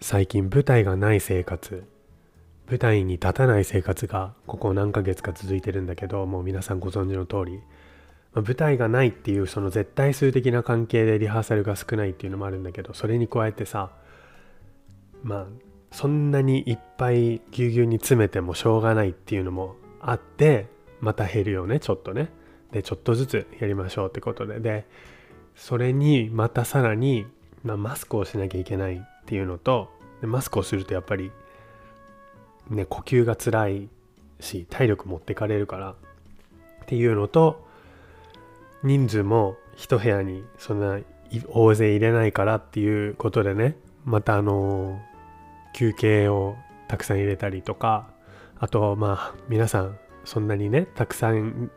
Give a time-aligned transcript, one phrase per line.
[0.00, 1.84] 最近舞台がない生活。
[2.72, 7.60] 舞台に立たない生活がここ何ヶ月か続いてるんだけどもう皆さんご存知の通り、
[8.32, 13.90] ま、舞台がないっていうその絶対数的な関係でリハーサルが少ないっていうのもあるんだけどそれに加えてさ
[15.22, 15.46] まあ
[15.90, 20.66] そんなにいっぱいぎゅうぎゅうに詰めてもしょうがないっていうのもあって
[21.00, 22.30] また減るよねちょっとね。
[22.72, 24.60] でちょっとずつやりましょうってことで。
[24.60, 24.86] で
[25.54, 27.26] それにまたさらに、
[27.62, 31.30] まあ、マスクをしなきゃいけないっていうのとでマスクをするとやっぱり
[32.70, 33.88] ね呼吸が辛い
[34.40, 35.94] し体力持ってかれるからっ
[36.86, 37.66] ていうのと
[38.82, 41.00] 人数も一部屋にそんな
[41.48, 45.00] 大勢入れないからっていうことでねまたあの
[45.74, 46.56] 休憩を
[46.88, 48.08] たくさん入れたりとか
[48.58, 51.70] あとまあ皆さんそんなにねたくさん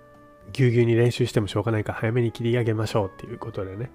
[0.56, 3.92] ぎゅうぎゅうに練習してもしょうがないから早めに切り上げましょうっていうことでね。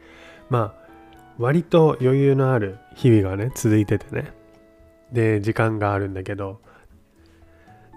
[0.51, 0.90] まあ
[1.38, 4.35] 割と余裕のある日々がね続いててね。
[5.10, 6.60] で時間があるんだけど。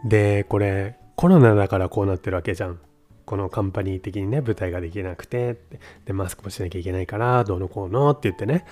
[0.05, 2.79] でこれコロナだからこうなってるわけじゃん。
[3.25, 5.57] このカンパニー的にね舞台ができなくて。
[6.05, 8.65] でマスクもしなきゃいけないからどうのこうのって言ってね。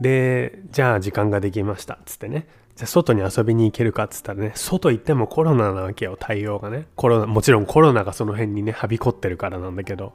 [0.00, 2.48] でじゃあ時間ができましたっつってね。
[2.76, 6.86] じゃ外に遊びに行けるかっつったらね外行ってもコロナなわけよ対応がね。
[6.94, 10.14] コロナもちろんコロナがその辺にねはびこってるからなんだけど。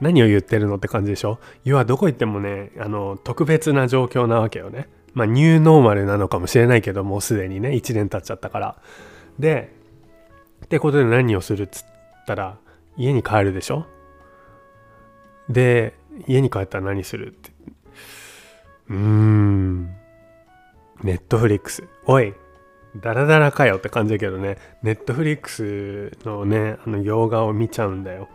[0.00, 1.38] 何を言ってるのって感じでしょ？
[1.62, 4.88] 要はどこ行ってもねあの特別な状況なわけよね。
[5.12, 8.76] まあニューノーマルなのかもしれないけどもうすでにね1年経っちゃったから。
[9.38, 9.76] で
[10.64, 11.86] ってことで何をするっつっ
[12.26, 12.56] たら
[12.96, 13.84] 家に帰るでしょ？
[15.50, 15.92] で
[16.26, 17.50] 家に帰ったら何するって？
[18.88, 19.94] うーん。
[21.02, 22.34] ネットフリックスおい
[22.96, 24.58] ダラダラかよって感じだけどね。
[24.82, 28.28] ネットフリックスのねあの洋画を見ちゃうんだよ。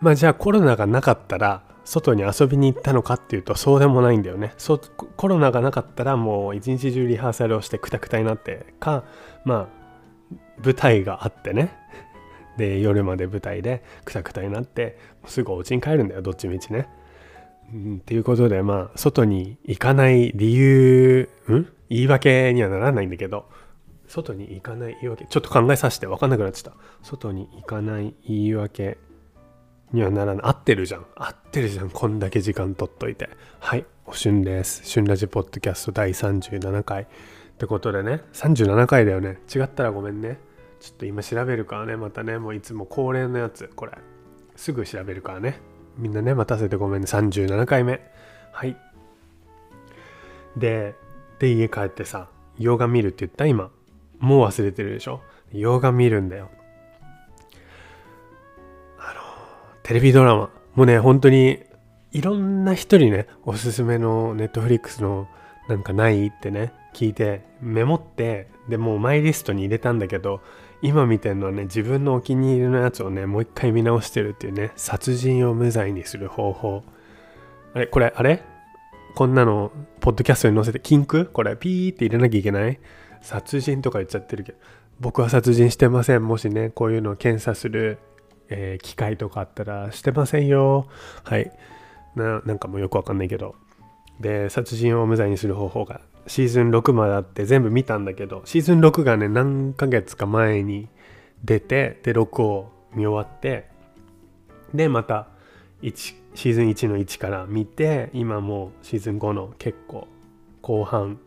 [0.00, 4.52] まあじゃあコロナがなかったら外に遊びに行ったのかっていうとそうでもないんだよね。
[4.58, 4.78] そ
[5.16, 9.04] コロナがなかったらもう一日中リハーサルをしてクタクタになってか
[9.44, 10.34] まあ
[10.64, 11.72] 舞台があってね。
[12.56, 16.88] で夜まで舞台でクタクタになってすぐお家に帰るんだよどっちみちね。
[17.68, 21.66] っていうことでまあ外に行かない理由ん？
[21.88, 23.48] 言い訳にはならないんだけど
[24.06, 26.78] 外に行かない言い訳ちょっと考えさせて分かんなくなっちゃった。
[27.02, 28.98] 外に行かない言い訳
[29.92, 30.44] にはならない。
[30.44, 31.06] 合ってるじゃん。
[31.16, 31.90] 合ってるじゃん。
[31.90, 33.30] こんだけ時間取っといて。
[33.58, 34.82] はいおしゅんです。
[34.84, 37.02] 旬ラジポッドキャスト第37回。
[37.02, 37.06] っ
[37.58, 39.38] てことでね37回だよね。
[39.52, 40.38] 違ったらごめんね。
[40.78, 42.38] ちょっと今調べるからねまたね。
[42.38, 43.92] もういつも恒例のやつこれ。
[44.54, 45.60] すぐ調べるからね。
[45.96, 47.06] みんなね待たせてごめんね。
[47.06, 48.00] 37回目。
[48.52, 48.76] はい。
[50.56, 50.94] で
[51.38, 53.70] で家帰ってさ洋画見るって言った今。
[54.18, 55.20] もう忘れてるでしょ？
[55.52, 56.50] 洋画見るんだよ。
[58.98, 59.20] あの
[59.82, 61.60] テレビドラマもうね本当に
[62.12, 65.28] いろんな人にねおすすめのネットフリックスの
[65.68, 70.40] なんかないってね聞いてメモってでもうマイリストに入れたんだけど
[70.82, 76.84] 今見てるのはね自分のお気に入りのやつをねもう一回見直してるっていうね殺人を無罪にする方法。
[77.74, 78.42] あれこれあれ？
[79.14, 81.26] こんなのポッドキャストに載せて禁句？
[81.26, 82.78] これピーって入れなきゃいけない？
[83.22, 84.58] 殺人とか言っちゃってるけど。
[85.00, 86.26] 僕は殺人してません。
[86.26, 87.98] もしねこういうのを検査する、
[88.48, 90.86] えー、機会とかあったらしてませんよ。
[91.24, 91.50] はい。
[92.14, 93.56] ななんかもうよくわかんないけど。
[94.20, 100.88] で殺人を無罪にする方法がシーズン6まであって全部見たんだけどシーズン6がね何ヶ月か前に
[101.44, 103.68] 出てで6を見終わって
[104.74, 105.28] でまた
[105.82, 110.08] 1シーズン1の1から見て今もうシーズン5の結構
[110.62, 111.18] 後半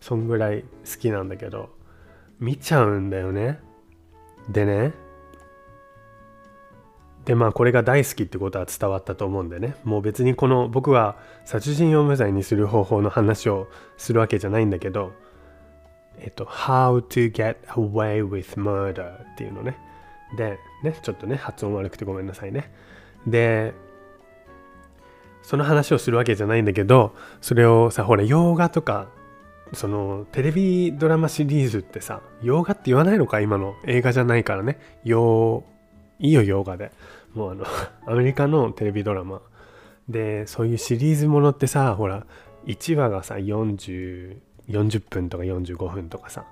[0.00, 1.70] そんぐらい好きなんだけど
[2.38, 3.60] 見ちゃうんだよね。
[4.50, 4.92] でね
[7.24, 9.76] でまあこれが大好きってことは伝わったと思うんでね。
[9.84, 15.12] もう別にこの僕は殺人を無罪にする方法の話をするわけじゃないんだけど
[16.18, 19.78] えっと How to get away with murder っていうのね。
[20.36, 22.70] でねちょっとね発音悪くてごめんなさいね。
[23.26, 23.72] で
[25.42, 29.08] その話をするわけじゃないんだけどそれをさほら洋画とか
[29.72, 33.40] そのテレビドラマシリーズってさ洋画って言わないのか？
[33.40, 34.78] 今の映画じゃないからね。
[35.04, 35.64] 洋
[36.18, 36.92] いいよ洋画で。
[37.34, 37.64] もうあの
[38.06, 39.40] アメリカのテレビドラマ。
[40.08, 42.26] でそういうシリーズものってさほら
[42.66, 44.36] 1話がさ40
[44.68, 46.44] 40分とか45分とかさ。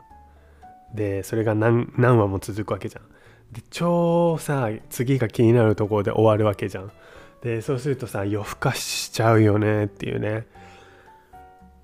[0.95, 3.05] でそれが何何話も続くわけじゃん。
[3.53, 6.93] で超さ次が気になるところで終わるわけじゃん。
[7.43, 10.47] でそうするとさ夜更かししちゃうよねっていうね。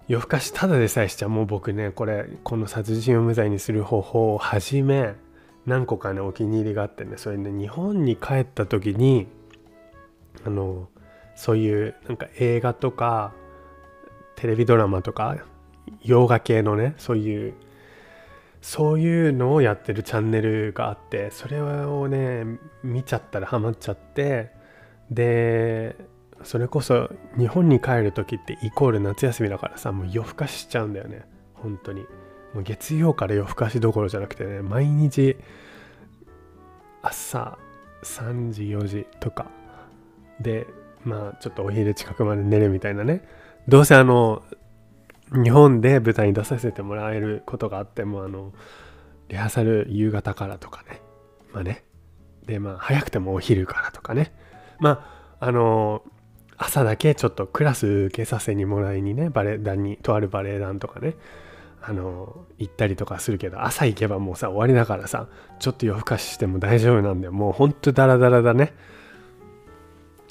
[0.07, 1.29] 夜更かしただでさえしちゃう。
[1.29, 5.15] もう僕ねこれこの殺人を無罪にする方法をはじめ
[5.69, 9.29] 何個かねお気に入りがあってねそれね日本に帰った時に
[10.45, 10.89] あの
[11.37, 13.33] そういうなんか映画とか
[14.35, 15.37] テレビドラマとか
[16.03, 17.55] 洋画系のねそういう
[18.63, 22.45] そういうのをやってるチャンネルがあってそれをね
[22.83, 24.51] 見ちゃったらハマっちゃって
[25.11, 25.97] で
[26.45, 31.25] それこそ日本に帰る時ってイコール夏休みだからさもう夜更かししちゃうんだよね
[31.55, 32.07] 本当に。
[32.55, 35.37] もう月曜から夜更かしどころじゃなくてね毎日
[37.03, 37.59] 朝
[38.03, 39.47] 3時4時とか
[40.41, 40.67] で
[41.05, 43.27] まあちょっとお昼近くまで寝るみたいなね。
[43.67, 44.43] どうせあの
[45.33, 48.53] 日本で舞台に出させてもらえることがあってもあの
[49.29, 51.01] リハーサル夕方からとかね。
[51.53, 51.85] まあね。
[52.47, 54.33] でまあ早くてもお昼からとかね。
[54.81, 56.03] まああの
[56.57, 61.15] 朝だけちょっとクラス受けさせにもらいにねバレエ団にとあるバレエ団とかね。
[61.83, 65.29] あの行ったりとかするけど朝行けばもうさ終わりだからさ
[65.59, 67.33] ちょっと夜更かししても大丈夫なんだよ。
[67.33, 68.75] もうほんとダラダラだね。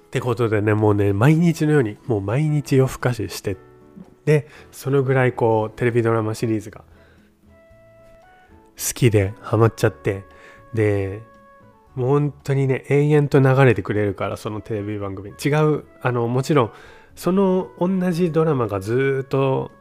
[0.07, 3.57] ってことでねもうね毎日のようにもう毎日夜更かしして
[4.25, 6.81] でそのぐらいこうテレビドラマシリーズが
[8.77, 10.23] 好きでハマっちゃって
[10.73, 11.21] で
[11.95, 15.31] もう本当にね永遠と流れてくれるからそのテレビ番組。
[15.31, 16.71] 違うあのもちろん
[17.15, 19.71] その同じドラマがずっと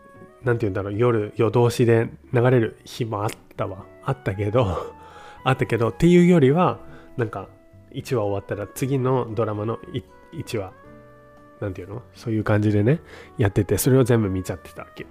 [0.46, 3.84] 何て言うんだろう夜夜通しで流れる日もあったわ。
[4.04, 4.94] あったけど
[5.43, 6.78] あったけどっていうよりは
[7.16, 7.48] なんか
[7.93, 9.78] 1話終わったら次のドラマの
[10.32, 10.72] 1話。
[11.60, 12.02] なんていうの？
[12.14, 13.00] そういう感じでね
[13.38, 15.08] やっててそれを全部見ちゃってたわけよ。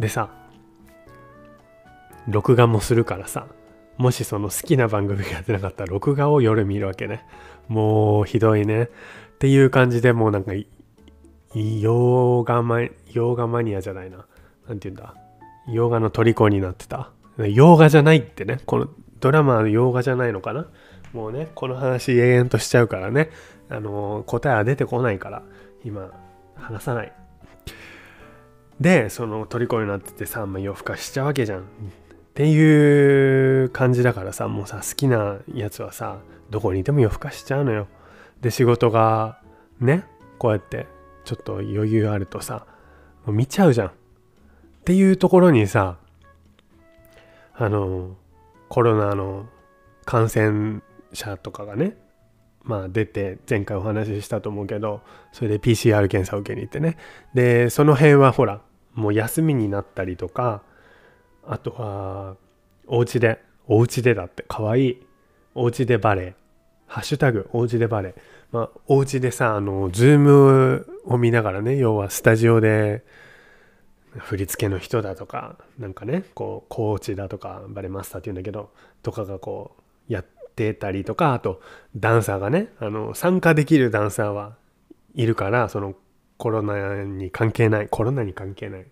[0.00, 0.30] でさ
[2.28, 3.46] 録画もするからさ
[3.96, 7.24] もしその好きな番組がやってなかったら録画を夜見るわけね。
[7.68, 8.84] もうひどいね。
[8.84, 8.88] っ
[9.38, 10.52] ていう感じでもうなんか
[11.54, 12.80] 洋画マ
[13.12, 14.26] 洋画マニアじゃないな。
[14.68, 15.14] 何て言うんだ？
[15.68, 17.10] 洋画の虜になってた。
[17.38, 18.58] 洋画じゃないってね。
[18.66, 18.88] この
[19.20, 20.66] ドラマの洋画じゃないのかな？
[21.12, 23.30] もうねこの話永遠としちゃうからね。
[23.68, 25.42] あの答えは出てこないから
[25.84, 26.10] 今
[26.56, 27.12] 話さない。
[28.80, 31.60] でその虜になっててさ、まあ、夜更かしちゃうわけじゃん。
[31.60, 31.64] っ
[32.34, 36.18] ていう感じだからさもうさ好きなやつはさ
[36.50, 37.86] どこにいても夜更かしちゃうのよ。
[38.40, 39.40] で仕事が
[39.80, 40.04] ね
[40.38, 40.86] こうやって
[41.24, 42.66] ちょっと余裕あるとさ
[43.24, 43.92] もう見ちゃうじゃん。
[44.82, 45.96] っていうところにさ
[47.54, 48.16] あの
[48.68, 49.46] コロナの
[50.04, 50.80] 感染
[51.12, 51.96] 者とかがね
[52.64, 56.96] まあ出て前回お話ししたと思うけどそれで PCR 検査を受けに行ってね。
[57.32, 58.60] でその辺はほら
[58.94, 60.62] もう休みになったりとか
[61.46, 62.36] あとは
[62.88, 65.06] お家でお家でだってかわいい
[65.54, 66.34] お家でバレエ
[66.88, 68.14] ハッシュタグお家でバレエ
[68.50, 73.04] まあお家でさあのズームを見ながらね要はスタジオで
[74.18, 78.70] 振り付けの人だとかなんかねこうコーチだとかバレマスターっていうんだけど
[79.02, 79.76] とかがこ
[80.08, 81.60] うやってたりとかあと
[81.96, 84.56] ダンサーがねあの参加できるダンサーは
[85.14, 85.94] いるからその
[86.36, 88.86] コロナに関係ないコロナに関係ない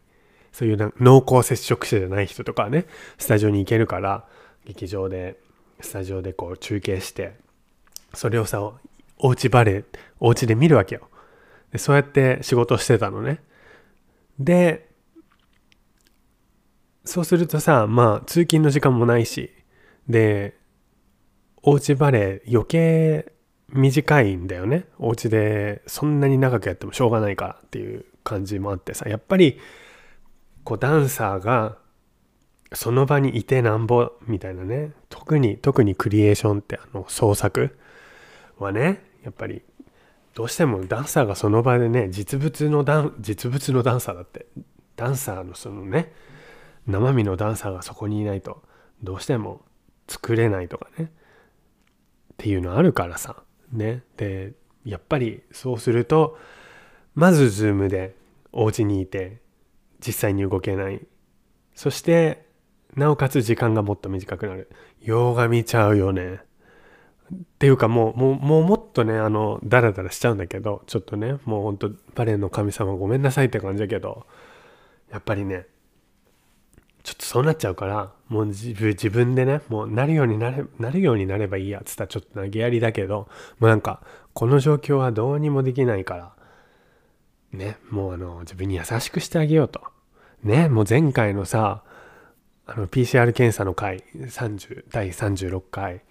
[0.52, 2.86] そういう濃厚接触者じゃない人とかね
[3.18, 4.24] スタジオに行けるから
[4.64, 5.38] 劇場で
[5.80, 7.36] スタジオでこう中継して
[8.14, 8.62] それをさ
[9.18, 9.84] おうちバレー
[10.18, 11.08] お家で見るわけよ。
[11.72, 13.40] でそうやって仕事してたのね。
[14.38, 14.89] で
[17.04, 19.50] そうするとさまあ通勤の時間もないし
[20.08, 20.58] で
[21.62, 23.32] おうちバレー余計
[23.72, 24.86] 短いんだよね。
[24.98, 29.58] お家でそんなに長くやってもしょうがないからっていう感じもあってさやっぱり
[30.64, 31.78] こうダンサーが
[32.72, 34.92] その場にいてなんぼみたいなね。
[35.08, 37.76] 特に特にクリエーションってあの創作
[38.58, 39.62] はねやっぱり
[40.34, 44.46] どうしてもダンサーがその場でね実物のダン実物のダンサーだって
[44.96, 46.12] ダンサーのそのね
[46.90, 48.62] 生身のダンサーがそこにいないと
[49.02, 49.62] どうしても
[50.08, 51.04] 作れないとかね。
[51.04, 53.42] っていうのあるからさ。
[53.72, 54.02] ね。
[54.16, 54.52] で
[54.84, 56.38] やっぱりそうすると
[57.14, 58.14] まずズームで
[58.52, 59.40] お家にいて
[60.04, 61.06] 実際に動けない。
[61.74, 62.46] そして
[62.96, 64.70] なおかつ時間がもっと短くなる。
[65.00, 66.40] 洋画見ちゃうよね。
[67.32, 74.26] っていうかもうもうもうもっとねあのダラダラしちゃうんだけどちょっとねもうほんとバレエの神様ごめんなさいって感じだけど
[75.12, 75.66] やっぱりね
[77.02, 78.74] ちょっとそうなっちゃうからもう自
[79.10, 83.28] 分でねもうなるようになれなるようになればいいやっつったらちょっと投げやりだけど
[83.58, 84.02] もうなんか
[84.34, 86.32] この状況はどうにもできないから
[87.52, 89.80] ねもうあの自分に優しくしてあげようと。
[90.42, 91.82] ねもう前回のさ
[92.66, 96.02] あの PCR 検査の回30第36回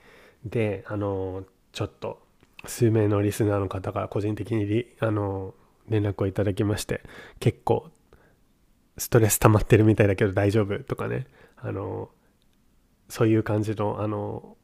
[0.46, 2.22] であのちょっと
[2.66, 5.54] 数名のリスナーの方から個人的にあの
[5.88, 7.02] 連絡をいただきまして
[7.40, 7.90] 結構
[9.00, 11.26] ストレス溜まってるみたいだけど大丈夫とかね。
[11.58, 12.10] あの
[13.10, 14.56] そういう感じのあの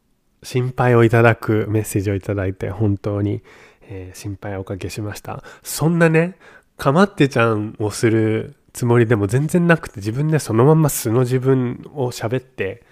[0.44, 3.42] 心配をいただくメッセージをいただいて本当に、
[3.82, 5.44] えー、心配をおかけしました。
[5.64, 6.38] そんなね
[6.78, 12.84] かまってちゃんをするつもりでも全然なくて自分でそのまま素の自分を喋って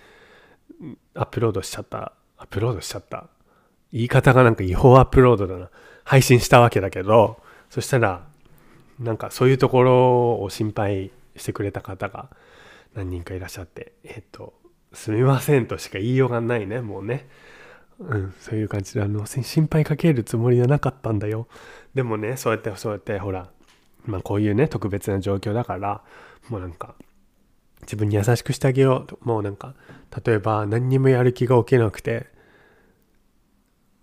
[1.13, 2.13] アップロードしちゃった。
[2.37, 3.27] アップロードしちゃった。
[3.91, 5.69] 言い方がなんか違法アップロードだな。
[6.03, 7.37] 配信したわけだけど
[7.69, 8.25] そしたら
[8.99, 12.29] なんかそういうところを心配してくれた方が
[12.93, 14.53] 何人かいらっしゃってえっと
[14.93, 17.27] すみませんとしか言いようがないねもうね。
[17.99, 21.47] うんそういう感じであの心配かけるつもりはなかったんだよ。
[21.93, 23.49] でもねそうやってそうやってほら
[24.05, 26.03] まあこういうね特別な状況だから
[26.49, 26.95] もうなんか
[27.81, 29.25] 自分に優しくしてあげよう。
[29.25, 29.75] もうなんか
[30.25, 32.27] 例えば何にもやる気が起きなくて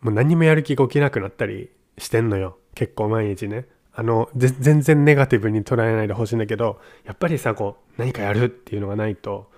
[0.01, 2.59] もう何にもやる気が起きなくなったりしてんのよ。
[2.75, 3.67] 結構毎日ね。
[3.93, 9.51] あの全然ネガティブに捉えないでほしいんだけどやっぱりさこう何かやるっていうのがないと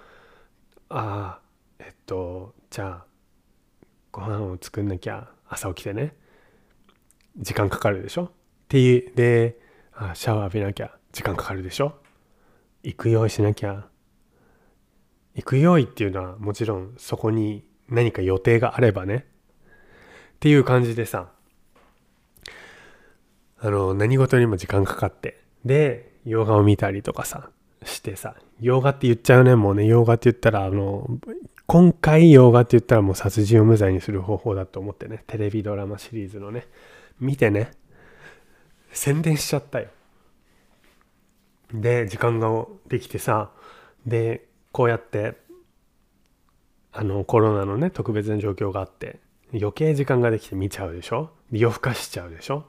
[0.89, 1.41] ああ
[1.79, 3.05] えっとじゃあ
[4.11, 6.17] ご飯を作んなきゃ朝起きてね
[7.39, 8.25] 時間かかるでしょ？
[8.25, 8.31] っ
[8.69, 9.59] ていうで
[9.95, 11.95] あシャワー浴びなきゃ時間かかるでしょ？
[12.83, 13.87] 行く用意しなきゃ
[15.35, 19.27] 行く用意っていうのはもちろんそこに何か予定があればね。
[20.37, 21.32] っていう感じでさ
[23.65, 25.41] あの何事にも時間かかって。
[25.65, 27.51] で洋画を見たりとかさ
[27.85, 31.09] してさ洋画って言っちゃうねもうね洋画って言ったらあの
[31.67, 36.67] 今回洋画って言ったらもう殺人を無罪にする方法だと思ってねテレビドラマシリーズのね
[37.21, 37.71] 見てね
[38.93, 39.89] 宣伝しちゃったよ。
[41.73, 43.51] で時間ができてさ
[44.07, 45.37] でこうやって
[46.93, 49.21] あのコロナのね特別な状況があって
[49.53, 51.31] 余計時間ができて見ちゃうでしょ？
[51.51, 52.65] 夜更かしちゃうでしょ？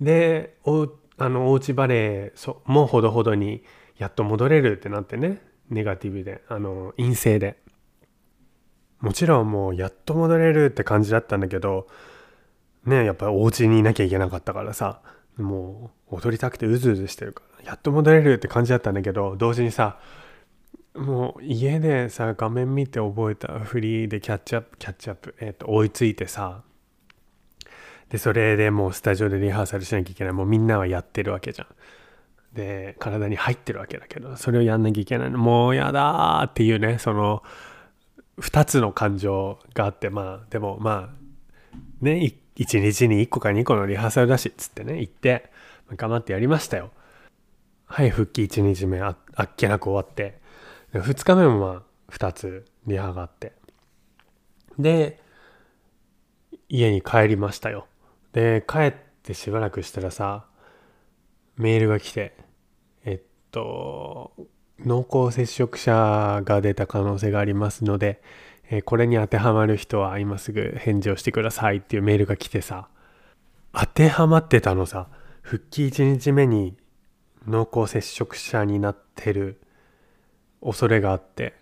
[0.00, 0.88] でお
[1.18, 3.62] あのおうちバレーもほどほどに
[3.98, 5.42] やっと戻れるってなってね。
[5.68, 7.58] ネガティブであの陰性で。
[9.00, 11.86] もちろんもうやっと戻れるって感じだったんだけど
[12.84, 15.00] ねやっぱりお家にいなきゃいけなかったからさ
[15.36, 19.98] もう踊りたくてうずうずしてるからやっと戻れるって感じだったんだけど同時にさ
[20.94, 26.62] もう家でさ画面見て覚えたフリーでキャッチアップキャッチアップ、えー、と追いついてさ
[28.10, 30.32] でそれでもうスタジオでリハーサルしなきゃいけない。
[30.32, 31.68] もうみんなはやってるわけじゃん。
[32.54, 35.38] で体に入ってるわけだけどそれをやんなきゃいけないの。
[35.38, 37.42] もうやだっていうねその
[38.38, 45.50] 2つの感情があってまあでもまあね1日に1個か2個のリハーサルだしっつってね行って
[45.96, 46.90] 頑張ってやりましたよ。
[47.86, 50.40] はい復帰1日目ああっけなく終わって。
[50.94, 53.52] 2日目もまあ2つリハがあって。
[54.78, 55.20] で
[56.68, 57.86] 家に帰りましたよ。
[58.36, 60.44] で帰ってしばらくしたらさ
[61.56, 62.36] メールが来て
[63.06, 64.30] えっと
[64.78, 68.20] 濃厚接触者が出た可能性がありますので、
[68.68, 72.88] えこれに当てはまる人は今すぐ返事をしてくださいっていうメールが来てさ
[73.72, 75.08] 当てはまってたのさ
[75.40, 76.76] 復帰1日目に
[77.48, 79.62] 濃厚接触者になってる
[80.62, 81.54] 恐れがあって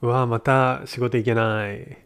[0.00, 1.98] うわまた仕事行けない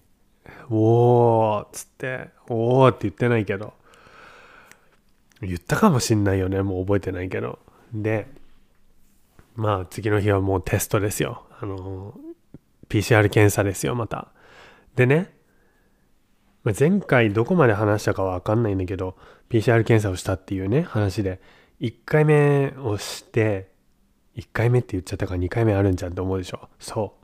[0.68, 3.74] おーっつっておーって言ってないけど
[5.42, 6.62] 言ったかもしんないよね。
[6.62, 7.58] もう覚えてないけど。
[7.92, 8.26] で
[9.54, 11.44] まあ次の日はもうテストですよ。
[11.60, 12.18] あの
[12.88, 14.28] PCR 検査ですよまた。
[14.94, 15.34] でね
[16.78, 19.16] 前回どこまで話したかは分かんないんだけど
[19.50, 21.40] PCR 検査をしたっていうね話で
[21.80, 23.68] 1回目をして
[24.36, 26.68] 1回目って言っちゃったから2回目あるんじゃんって思うでしょ。
[26.78, 27.14] そ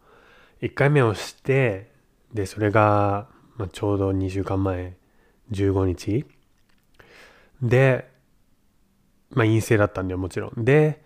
[0.60, 0.64] う。
[0.64, 1.90] 1回目をして
[2.32, 4.96] でそれが、まあ、ちょうど2週間前
[5.50, 6.24] 15日
[7.62, 8.10] で、
[9.30, 10.64] まあ陰性だったんだよ、もちろん。
[10.64, 11.02] で、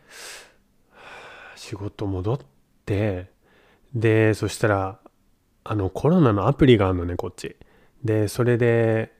[1.54, 2.38] 仕事戻っ
[2.84, 3.30] て、
[3.94, 4.98] で、そしたら、
[5.64, 7.56] あの、コロナのアプリがあるのね、こっち。
[8.04, 9.12] で、それで、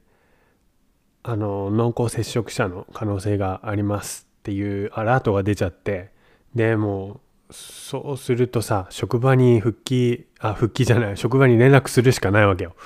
[1.23, 6.13] あの、濃厚接触者の可能性がありますっていうアラートが出ちゃって、
[6.55, 12.77] で、もう、そうするとさ、職場に復帰、あ、復帰じゃない、職場に連絡するしかないわけよ。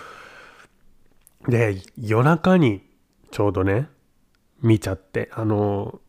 [1.48, 2.82] で、夜中に
[3.30, 3.88] ちょうどね、
[4.62, 6.00] 見ちゃってあの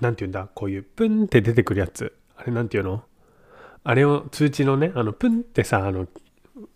[0.00, 2.16] 何て言うんだこういうプンって出てくるやつ。
[2.36, 3.04] あれ何て言うの？
[3.84, 6.06] あれを通知のねあのプンってさあの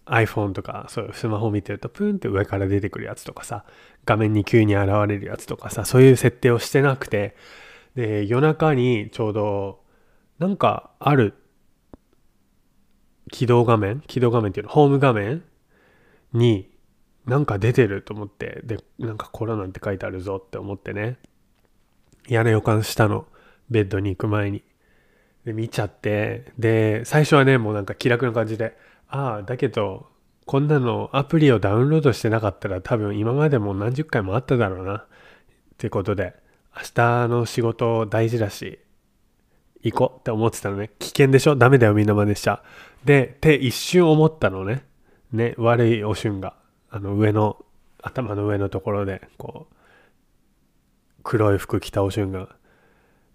[0.06, 3.64] iPhone とかそうスマホ見てるとプンって上から出てくるやつとかさ
[4.04, 7.37] 画面に急に現れるやつとかさそういう設定をしてなくて
[7.95, 9.80] で夜中にちょうど
[10.38, 11.35] なんかある
[13.33, 14.00] 起動画面？
[14.06, 14.73] 起動画面っていうの？
[14.73, 15.42] ホーム画面？
[16.33, 16.71] に
[17.26, 21.18] なんか出てると思って、で、なんかコロナって書いてあるぞって思ってね、
[22.28, 23.26] 嫌な予感したの。
[23.68, 24.62] ベッドに行く前に。
[25.45, 28.76] で、見ちゃって、で、最初はね、もうなんか気楽な感じで、
[29.09, 30.09] ああ、だけど、
[30.45, 34.99] こんなのアプリをダウンロードしてなかったら多分今までも何十回もあっただろうな。
[34.99, 35.04] っ
[35.78, 36.35] てことで、
[36.76, 38.78] 明日の仕事大事だし、
[39.83, 40.90] 行こうって思ってたのね。
[41.00, 41.56] 危険でしょ？
[41.56, 42.62] ダメだよみんな真似しちゃ。
[43.04, 44.85] で、って一瞬思ったのね。
[45.33, 46.54] ね、悪いお瞬が。
[46.96, 47.62] あの上の、
[48.02, 49.74] 頭の上のところで、こう、
[51.22, 52.56] 黒い服着たお瞬が、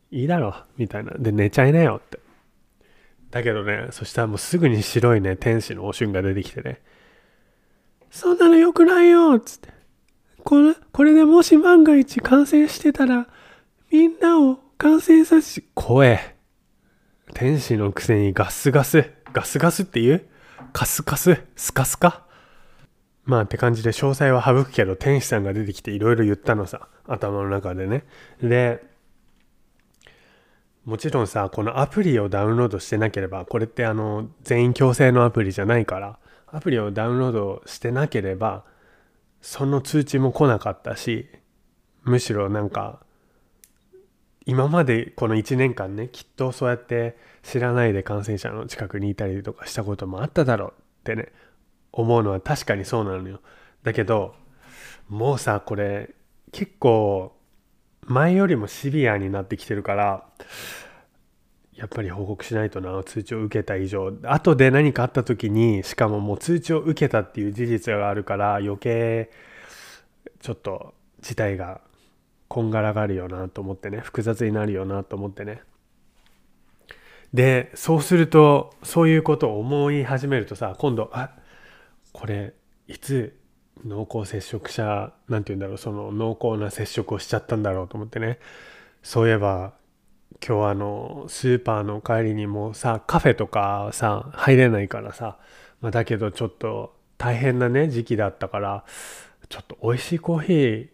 [0.09, 1.11] いいだろみたいな。
[1.19, 2.19] で、寝ちゃいなよって。
[3.29, 6.81] だけどね、そしたらもうすぐに白いね、天使のお瞬が出てきてね。
[8.09, 9.69] そんなの良くないよつって。
[10.43, 13.27] これ、これでもし万が一感染してたら、
[13.91, 16.35] みんなを感染させ、声。
[17.35, 19.11] 天使のくせにガスガス。
[19.31, 20.25] ガスガスって言う？
[20.73, 21.41] カスカス？
[21.55, 22.25] スカスカ？
[23.31, 28.03] まあって感じで詳細は省くけど天使さんが出てきていろいろ言ったのさ頭の中でね。
[28.43, 28.83] で
[30.83, 38.65] もちろんさこのアプリをダウンロードしてなければこれってあの全員強制のアプリじゃないからアプリをダウンロードしてなければ
[39.41, 41.29] その通知も来なかったし
[42.03, 42.99] むしろなんか
[44.45, 50.73] 今までこの1年間ねきっとそうやって知らないで感染者の近くにいたりとかしたこともあっただろうっ
[51.03, 51.31] てね
[51.91, 53.41] 思うのは確かにそうなのよ。
[53.83, 54.35] だけど
[55.09, 56.11] もうさこれ
[56.51, 57.35] 結構
[58.01, 60.25] 前よりもシビアになってきてるから
[61.73, 64.13] やっぱり報告しないとな通知を受けた以上。
[64.23, 69.31] 後で何かあった時にしかももう通知を受けたっていう事実があるから余計
[70.41, 71.81] ちょっと事態が
[72.47, 73.99] こんがらがるよなと思ってね。
[73.99, 75.61] 複雑になるよなと思ってね。
[77.33, 81.31] でそうするとそういうことを思い始めるとさ今度あ
[82.13, 82.53] これ
[82.87, 83.37] いつ
[83.85, 88.39] 濃厚接触者なんて言うんだろうその濃厚な接触をしちゃったんだろうと思ってね。
[89.03, 89.73] そういえば
[90.45, 95.37] 今日あのスーパーの帰りにもさカフェとかさ入れないからさ、
[95.81, 98.85] ま、だけどちょっと大変なね時期だったから
[99.49, 100.89] ちょっと美味しいコーヒー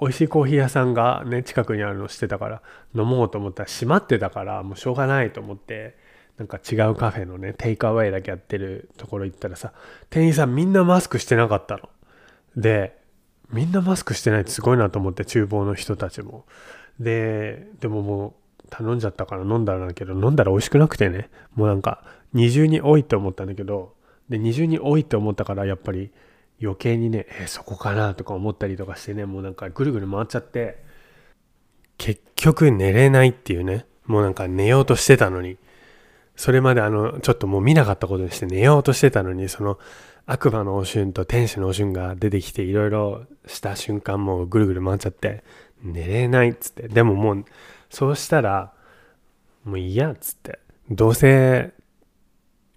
[0.00, 2.62] 美味しいコーヒー屋さんがね近くにあるの知ってたから
[2.94, 6.07] 飲もうと思ったら閉まってたからもうしょうがないと思って。
[6.38, 9.72] なんか違うカフェのねテイクアウェイだけやってるところ行ったらさ
[10.08, 11.88] 店員さんみんなマスクしてなかったの。
[12.56, 12.96] で
[13.50, 16.44] みんなマスクしてないってすごいなと思って厨房の人たちも。
[17.00, 18.32] ででももう
[18.70, 23.94] 頼んじゃったから飲んだらだけど飲んだら美味しくなくてねもうなんか二重に多いって思ったんだけど
[24.28, 26.12] で二重に多いって思ったからやっぱり
[26.60, 30.82] 余計にねえそこかなとか思ったりとかしてねもうなんかぐるぐる回っちゃって
[31.96, 35.56] 結局寝れないっていうねもうなんか寝ようとしてたのに
[36.38, 39.76] それまであのちょっともう見なかったことにして寝ようとしてたのにその
[40.24, 45.42] 悪魔のおしゅんと天使のおしゅんが出てきていろいろした瞬間もうぐるぐる回っちゃって
[45.82, 46.86] 寝れないっつって。
[46.86, 47.44] でももう
[47.90, 48.72] そうしたら
[49.64, 50.60] もういいやっつって。
[50.90, 51.72] どうせ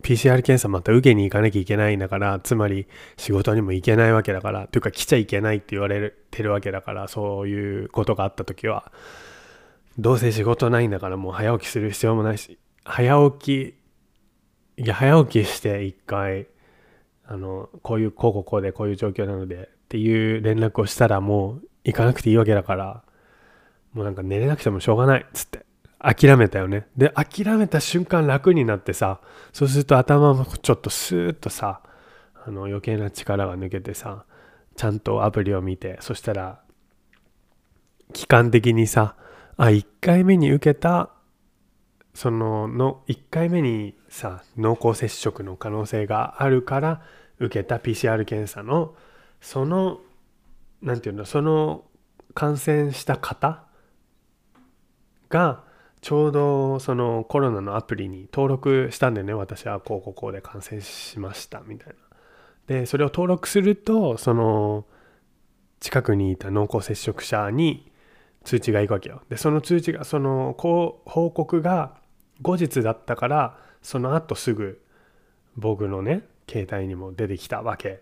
[0.01, 8.91] PCR 検査また受けに行かなきゃいけないんだからつまり仕事にも行けないわけだからというか来ちゃいけないって言われてるわけだからそういうことがあった時は。
[9.99, 13.75] どうせ仕事ないんだからもう早起きする必要もないし早起
[14.77, 16.47] きいや早起きして一回
[17.25, 23.03] あのこういうこうこうこうでこういう状況なのでっていう連絡をしたらもう行かなくていいわけだから
[23.93, 25.65] もうなんか寝れなくてもしょうがないっつって
[26.03, 26.87] 諦めたよね。
[26.97, 29.21] で、諦めた瞬間楽になってさ、
[29.53, 31.81] そうすると頭もちょっとスーッとさ、
[32.43, 34.25] あの余計な力が抜けてさ、
[34.75, 36.59] ちゃんとアプリを見て、そしたら、
[38.13, 39.15] 期間的にさ、
[39.57, 41.11] あ、1回目に受けた、
[42.13, 47.01] そのの、1回目にさ、濃厚接触の可能性があるから
[47.39, 48.95] 受けた PCR 検査の、
[49.39, 49.99] その、
[50.81, 51.85] なんていうの、その
[52.33, 53.63] 感染した方
[55.29, 55.63] が、
[56.01, 61.93] ちょうどそのコロナのアプリに登録したんでね私はこうこうこうで感染しましたみたいな。
[62.65, 64.85] でそれを登録するとその
[65.79, 67.91] 近くにいた濃厚接触者に
[68.43, 69.21] 通知がいくわけよ。
[69.29, 72.00] でその通知がその報告が
[72.41, 74.81] 後日だったからその後すぐ
[75.57, 78.01] 僕のね携帯にも出てきたわけ。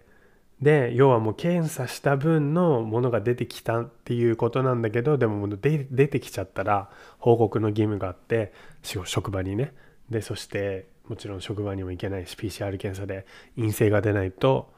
[0.62, 8.52] で要はもう検査した分のものが出てきたっていうことなんだけどでも出てきちゃったら報告の義務があって
[8.84, 9.73] 職場にね。
[10.10, 13.25] でそしてもちろん職場にも行けないし PCR 検査で
[13.56, 14.71] 陰性が出ないと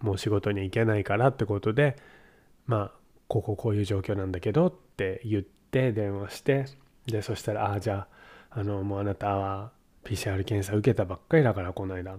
[0.00, 1.96] もう仕事に行けないからってことで
[2.66, 6.66] まあこここういう状況なんだけどって言って電話して
[7.06, 8.20] でそしたら「ああじゃあ
[8.50, 9.72] あのもうあなたは
[10.04, 12.16] PCR 検査受けたばっかりだからこの間。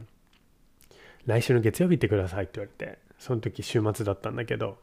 [1.26, 4.78] 来週の月曜日行ってくださいって言われてその時週末だったんだけど。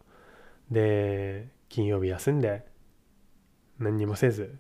[0.71, 2.65] で金曜日休んで
[3.79, 4.57] 何にもせず。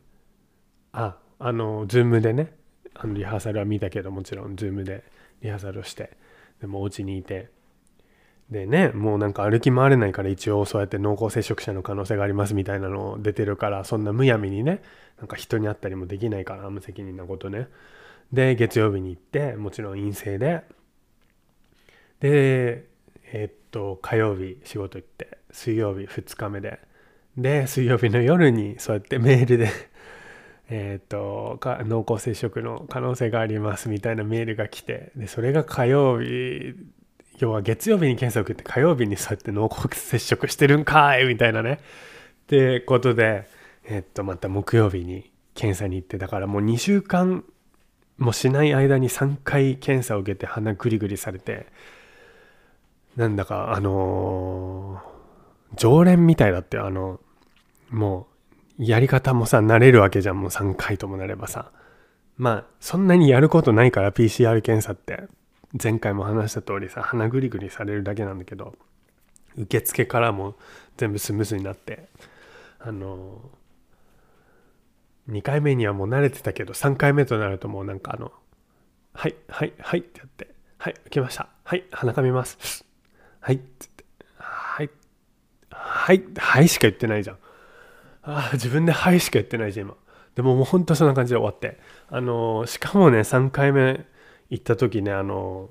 [0.92, 2.54] ああのズームでね
[2.94, 5.04] あのリハーサルは見たけどもちろんズームで
[5.42, 6.16] リハーサルをして
[6.60, 7.50] でもお家にいて
[8.50, 14.82] でねもうなんか歩き回れないから一応そうやって濃厚接触者の可能性がありますみたいなの出てるからそんなむやみにね
[15.18, 17.68] なんか人に会ったりもできないから無責任なことね。
[18.32, 20.62] で月曜日に行ってもちろん陰性で。
[22.20, 22.86] で
[23.32, 26.80] えー、っと火曜日仕事行って水曜日2日目で。
[27.36, 29.68] で水曜日の夜にそうやってメールで
[30.70, 36.74] えっと濃厚接触の可能性がありますみたいなメールが来てでそれが火曜日
[37.38, 41.80] 要は月曜日に検査を受けて火曜日にそうやって濃厚接触してるんかいみたいなね。
[42.44, 43.48] ってことで
[43.84, 47.44] えっとまた木曜日に検査に行ってだからもう2週間
[48.16, 51.66] もしない間に3回検査を受けて鼻グリグリされて
[53.16, 57.20] なんだかあのー、常連みたいだってあの
[57.90, 58.38] もう
[58.78, 60.40] やり方もさ慣れるわけじゃん。
[60.40, 61.72] もう3回ともなればさ。
[62.36, 65.24] まあそんなにやることないから PCR 検査って。
[65.80, 68.74] 前回も話した通りさ鼻グリグリされるだけなんだけど
[69.56, 70.54] 受付からも
[70.96, 72.08] 全部スムーズになって
[72.78, 73.40] あの
[75.28, 78.32] 2回目にはもう慣れてたけど3回目となるともうなんかあの
[79.12, 81.48] 「はいはいはい」ってやって「はい来ました。
[81.64, 82.86] はい鼻かみます」
[83.40, 84.04] 「はい」っつって
[84.38, 84.90] 「はい
[85.70, 87.36] はいはい」しか言ってないじゃん。
[88.22, 89.96] ああ自分で「はい」しか言ってないじゃん今。
[90.34, 91.78] でももうほんとそんな感じで終わって。
[92.08, 94.06] あのしかもね3回目
[94.50, 95.70] 行った時ねあの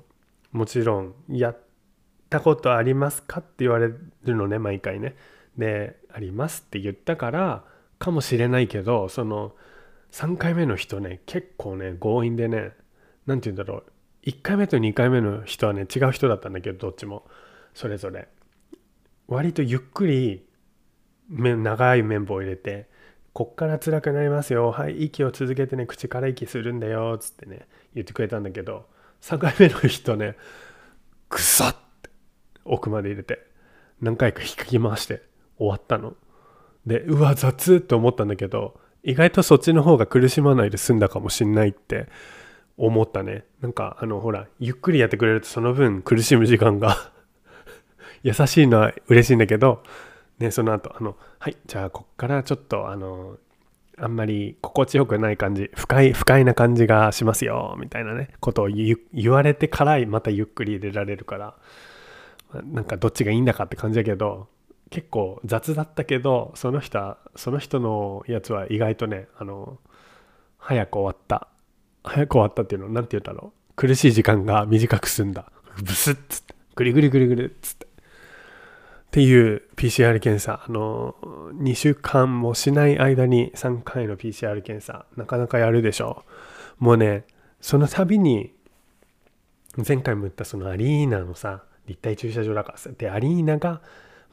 [0.52, 1.58] もちろんやっ
[2.30, 5.16] たことありますかって言われるのね毎回ね。
[5.56, 7.64] でありますって言ったから
[7.98, 9.54] かもしれないけどその
[10.12, 12.72] 3回目の人ね結構ね強引でね
[13.26, 13.84] 何て言うんだろう。
[14.24, 17.24] 1回目と2回目の人はね違う人だったんだけどどっちも。
[17.74, 18.28] それぞれ。
[19.26, 20.46] 割とゆっくり
[21.30, 22.88] 長い綿棒を入れて
[23.34, 24.70] こっから辛くなりますよ。
[24.70, 27.68] はい息を続けてね口から息するんだよっつってね。
[27.98, 28.86] 言ってくれたんだけど
[29.22, 30.36] 3回目の人ね
[31.28, 32.10] くさって
[32.64, 33.44] 奥まで入れて
[34.00, 35.22] 何回か引っかき回して
[35.58, 36.14] 終わったの。
[36.86, 42.08] でうわ雑って思ったんだけど意外とそっちの方が苦しまないで済んだかもしんないって
[42.76, 43.44] 思ったね。
[43.60, 47.10] なんかあのほらゆっくりやってくれるとその分苦しむ時間が
[48.22, 49.82] 優しいのは嬉しいんだけど
[50.38, 53.38] ねその後あのはいじゃあこっからちょっとあの
[54.00, 58.96] あんまり心地よくない感じ不快不快な感じがしますよみたいなねことを言
[59.30, 61.54] われてからまたゆっくり入れられるから
[62.64, 64.48] なんかどっちがいいんだかって感じだけど
[64.90, 69.78] 結構雑だったけどその人はその人のやつは意外とねあの
[70.58, 71.48] 早く終わった。
[72.04, 73.74] 早く終わったっていうの何て言うんだろう。
[73.74, 75.50] 苦しい時間が短く済んだ。
[75.82, 76.54] ブスッつって。
[76.74, 77.87] グリグリグリグリっつって。
[79.08, 81.16] っていう PCR 検査あの
[81.54, 86.24] 2週間もしない間に3回の PCR 検査なかなかやるでしょ
[86.80, 86.84] う。
[86.84, 87.24] もうね
[87.60, 88.52] その度に
[89.76, 93.80] 前回も言ったそのアリーナのさ立体駐車場だからさでアリーナが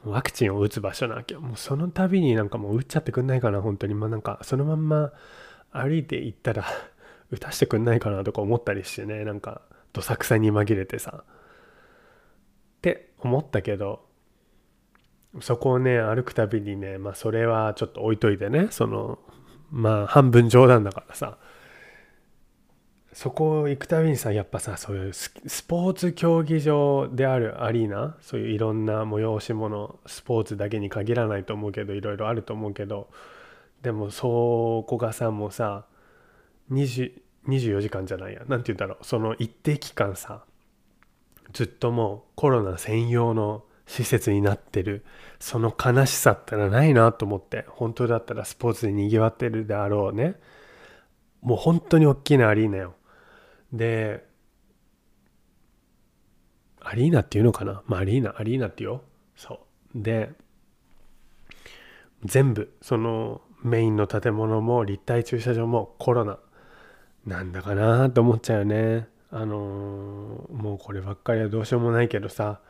[0.04, 1.40] ワクチンを打つ場所なわけよ。
[1.40, 3.94] もうその度になんかもう打っちゃってくんないかな本当に。
[3.94, 5.12] まあなんかそのまんま
[5.72, 6.66] 歩いて行ったら
[7.32, 9.62] 打たしてくんないかなとか思ったりしてねなんか
[9.94, 11.24] どさくさに紛れてさ。
[11.24, 14.05] って思ったけど
[15.40, 19.18] そこをね歩くたびにねまあそれはちょっと置いといてねその
[19.70, 21.38] まあ半分冗談だからさ。
[23.12, 25.30] そこ行くたびにさやっぱさそういうス
[25.66, 33.08] ポーツ競技場であるアリーナそういういろんな催し物スポーツだけに限らないと思うけどいろいろあると思うけど
[33.80, 35.86] でもそこがさもうさ
[36.70, 38.42] 24時間じゃないや。
[38.48, 39.04] 何て言うんだろう。
[39.06, 40.44] その一定期間さ
[41.54, 45.04] ずっともうコロナ専用の施設になってる。
[45.38, 47.64] その悲しさったらないなと思って。
[47.68, 50.34] 本当だったらスポーツでにぎわってるであろうね。
[51.40, 52.94] もう本当に大きなアリーナよ。
[53.72, 54.26] で
[56.80, 57.82] アリーナっていうのかな？
[57.86, 59.02] まあアリーナアリーナってよ
[59.36, 59.60] そ
[59.94, 60.02] う。
[60.02, 60.30] で
[62.24, 66.38] 全部そのメインの建物も立体駐車場もコロナ。
[67.24, 69.08] なんだかなと思っちゃうよね。
[69.30, 72.60] あのー、もうこればっかりはどうしようもないけどさ。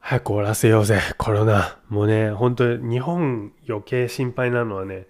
[0.00, 1.00] 早く終わらせようぜ。
[1.18, 1.78] コロナ。
[1.88, 5.06] もうね本当日本余計心配なのはね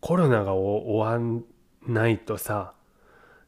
[0.00, 1.44] コロナが終わん
[1.86, 2.74] ないとさ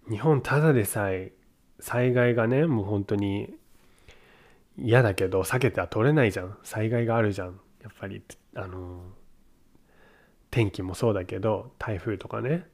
[0.09, 1.33] 日本ただでさえ
[1.79, 3.55] 災害がねもう本当に
[4.77, 6.57] 嫌だけど避けては取れないじゃん。
[6.63, 7.61] 災害があるじゃん。
[7.83, 8.23] やっぱり
[8.57, 9.03] あの
[10.51, 12.67] 天気もそうだけど台風とかね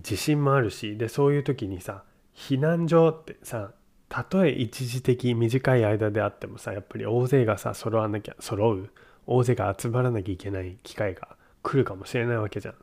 [0.00, 2.04] 地震もあるしでそういう時にさ
[2.34, 3.72] 避難所ってさ
[4.12, 8.90] たとえ一時的短い間であってもさやっぱり大勢がさ揃わなきゃ揃う
[9.26, 12.74] 大勢が集まらなきゃいけない機会が来るかもしれないわけじゃん。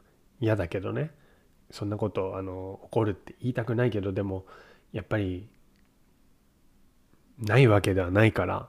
[0.42, 1.12] 嫌だけどね。
[1.70, 4.48] そんなことあの起こるって言いたくないけどでも
[4.92, 5.48] やっぱり
[7.38, 8.68] ないわけではないから。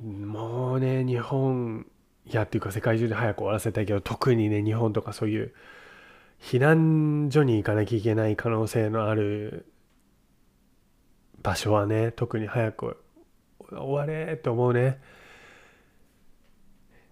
[0.00, 1.86] もうね日本
[2.24, 5.52] いやっていうか世界中で早く終わらせたいけど特にね日本とかそういう
[6.40, 9.66] 避難所に行かなきゃいけない可能性のある
[11.42, 12.96] 場所はね特に早く
[13.70, 15.00] 終われって思うね。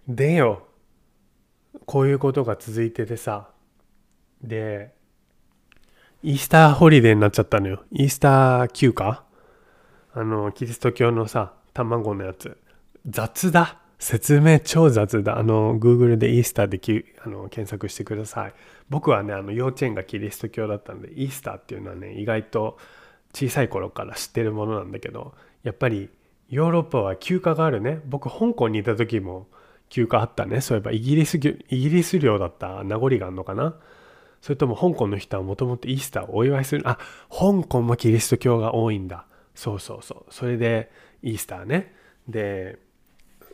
[0.08, 0.66] でよ
[1.84, 3.48] こういうことが続いててさ。
[4.42, 4.94] で
[6.22, 7.84] イースターホリデーになっちゃったのよ。
[7.90, 9.24] イースター休暇？
[10.14, 12.56] あのキリスト教のさ卵のやつ。
[13.06, 13.78] 雑だ。
[13.98, 15.38] 説明超雑だ。
[15.38, 18.54] あの Google でイースターできあの検索してください。
[18.88, 22.78] 僕はねあの幼稚園がキリスト教だったんでイースターっていうのはね意外と
[23.36, 26.08] 小さい頃から知ってるものなんだけどやっぱり
[26.48, 28.00] ヨーロッパは休暇があるね。
[28.06, 29.48] 僕香港にいた時も
[29.88, 30.60] 休暇あったね。
[30.60, 32.84] そういえばイギリスイギリス領だった。
[32.84, 33.74] 名残があるのかな。
[34.40, 36.88] それとも香港の人はもともとイースターをお祝いする。
[36.88, 36.98] あ
[37.30, 39.26] 香港もキリスト教が多いんだ。
[39.54, 40.32] そうそうそう。
[40.32, 40.90] それで
[41.22, 41.94] イースターね。
[42.28, 42.78] で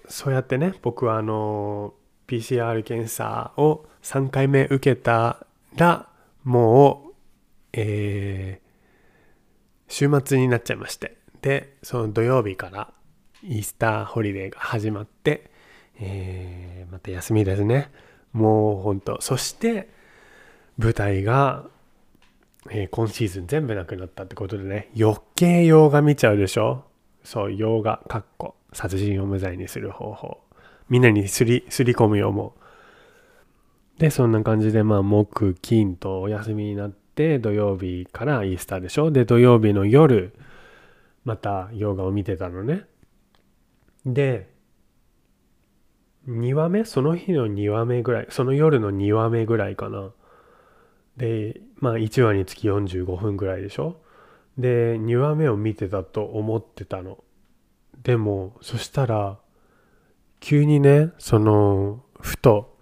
[0.08, 1.94] そうやってね僕はあの
[2.26, 6.08] PCR 検査を3回目受けたら
[6.44, 7.12] もう
[7.74, 8.71] えー、
[9.92, 11.18] 週末になっちゃいまして。
[11.42, 12.90] でその土曜日から
[13.42, 15.50] イースターホリデーが始まって、
[16.00, 17.90] えー、また休みですね。
[18.32, 19.20] もうほんと。
[19.20, 19.90] そして
[20.78, 21.66] 舞台が、
[22.70, 24.88] えー、今シーズン全部なくなったってことでね。
[24.98, 26.84] 余計洋画見ちゃうでしょ？
[27.22, 28.54] そう洋画かっこ。
[28.72, 30.40] 殺人を無罪にする方法。
[30.88, 32.54] みんなにすりすり込むよも
[33.98, 34.00] う。
[34.00, 39.10] でそんな感じでまあ木金とお休みになって土曜日からイースターでしょ？
[39.10, 40.34] で土曜日の夜
[41.24, 42.84] また洋画を見てたのね。
[44.06, 44.50] で
[46.28, 46.84] 2話目？
[46.84, 50.10] その日の2話目ぐらいその夜の2話目ぐらいかな。
[51.16, 54.00] でまあ1話につき45分ぐらいでしょ？
[54.56, 57.22] で2話目を見てたと思ってたの。
[58.02, 59.38] でもそしたら
[60.40, 62.76] 急にねそのふと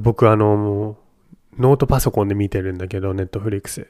[0.00, 0.98] 僕あの
[1.58, 3.88] ノートパソコンで見てるんだけどネットフリックス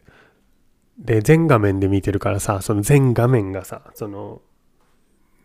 [0.99, 4.41] で全画面で見てるからさその全画面がさその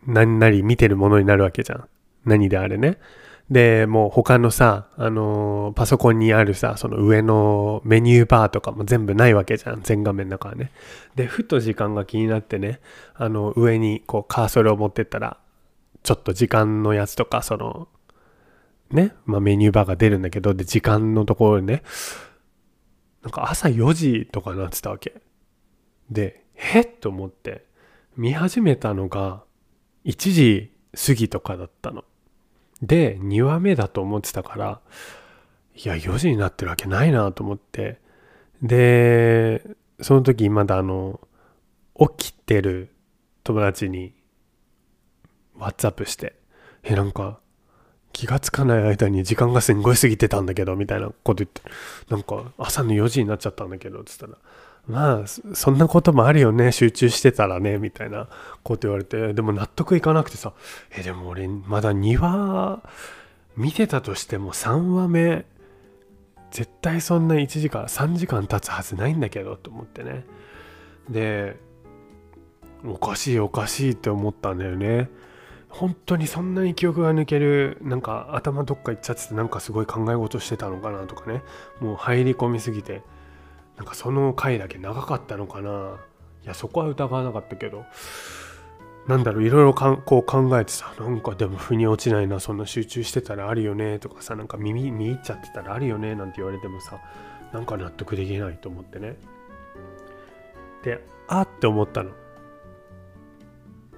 [0.06, 1.88] 何なり見てるものになるわけじゃん
[2.24, 2.98] 何であれね
[3.52, 9.82] で、もう他のさ、あのー、パソコンにあるさ、その上のメニューバーとかも全部ないわけじゃん。
[9.82, 10.72] 全画面の中はね。
[11.16, 12.80] で、ふと時間が気になってね、
[13.14, 15.36] あの、上にこうカーソルを持ってったら、
[16.02, 17.88] ちょっと時間のやつとか、その、
[18.92, 21.82] ね、まあ、メニューバーが出るんだけど、で、時間のところにね、
[23.22, 25.20] なんか朝4時とかなってたわけ。
[26.10, 26.98] で、えっ？
[27.00, 27.64] と思って、
[28.16, 29.42] 見始めたのが
[30.04, 32.04] 1時過ぎとかだったの。
[32.82, 34.80] で2話目だと思ってたから
[35.76, 38.00] いや4時になってるわけないなと思って
[38.60, 39.62] で
[40.00, 41.20] その時まだあの
[42.18, 42.90] 起きてる
[43.44, 44.12] 友達に
[45.56, 46.34] WhatsApp して
[46.82, 47.38] えなんか
[48.12, 51.62] 気がつかない間に時間がすんごい過ぎてたんだけどみたいなこと言って
[52.08, 54.32] なんか朝の4時になっちゃったんだけどっつったら
[54.86, 58.28] まあそんなこともあるよね集中してたらねみたいな
[58.62, 60.52] こと言われてでも納得いかなくてさ
[60.96, 62.82] えでも俺まだ2話
[63.56, 65.44] 見てたとしても3話目
[66.50, 70.24] 絶対そんな1時間3時間経つはずないんだけどと思ってね。
[71.08, 71.56] で
[72.84, 75.08] おかしいおかしいって思ったんだよね。
[75.72, 81.42] 本当にそんなに記憶が抜けるなんか頭どっか行っちゃっててなんかすごい考え事してたのかなとかね。
[81.80, 83.02] もう入り込みすぎて
[83.78, 85.96] なんかその回だけ長かったのかな。
[86.44, 87.84] いやそこは疑わなかったけど。
[89.06, 97.00] なんだろういろいろかんこう考えてさなんかでも腑に落ちないなそんな集中してたらあるよねとかさなんか耳見入っちゃってたらあるよねなんて言われてもさ
[97.52, 99.16] なんか納得できないと思ってね。
[100.84, 102.10] であって思ったの。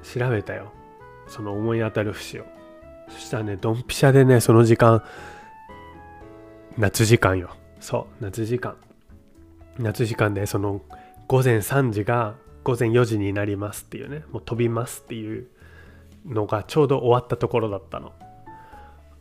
[0.03, 0.73] 調べたよ。
[1.29, 2.45] その思い当たる節を。
[3.09, 5.03] そしたらねドンピシャでねその時間
[6.77, 7.51] 夏時間よ。
[7.81, 8.77] そう夏時間。
[9.79, 10.81] 夏時間でその
[11.29, 15.47] 午前3時が午前4時になりますっていうねもう飛びますっていう
[16.27, 18.13] のがちょうど終わったところだったの。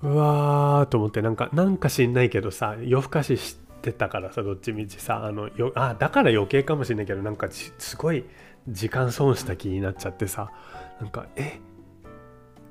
[0.01, 8.25] うわーと思ってなんかなんか知んないけどさ夜更かししてたからさどっちみちさあのよあだから余計かもしれないけどなんかすごい
[8.67, 10.51] 時間損した気になっちゃってさ
[10.99, 11.72] なんかえっ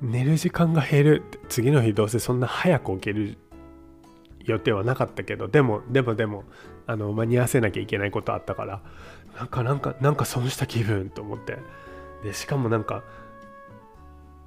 [0.03, 3.37] 寝る時間が減る次の日どうせそんな早く起きる
[4.41, 6.43] 予定はなかったけどでもでもでも
[6.85, 8.81] あの間に合わせなきゃいけないことあったから
[9.37, 11.57] なんかなんかなんか損した気分と思って。
[12.23, 13.03] でしかもなんか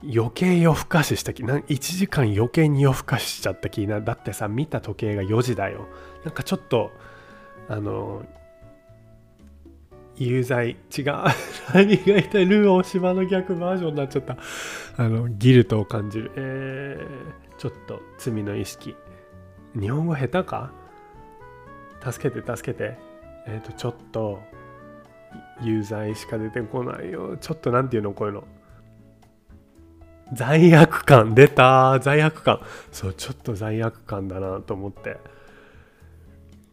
[0.03, 5.89] 余計夜更かしした気な1時間余計に夜更かししちゃった気なだってさ見た時計が4時だよ。
[6.25, 6.91] なんかちょっと
[7.69, 8.25] あの
[10.17, 10.77] 有罪。
[10.97, 11.05] 違う。
[11.75, 12.47] 何が言いたい？
[12.47, 14.37] ルー大島の逆バージョンになっちゃった。
[14.97, 16.31] あのギルトを感じる。
[16.37, 18.97] えー、ちょっと罪の意識。
[19.79, 20.73] 日本語下手か？
[22.03, 22.97] 助けて助けて。
[23.47, 24.41] えっ、ー、とちょっと
[25.61, 27.37] 有罪しか出てこないよ。
[27.37, 28.13] ちょっと何て言うの？
[28.13, 28.45] こういうの。
[30.33, 31.35] 罪悪感。
[31.35, 32.61] 出た罪悪感。
[32.91, 35.19] そうちょっと罪悪感だなと思って。